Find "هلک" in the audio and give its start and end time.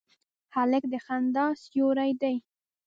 0.55-0.83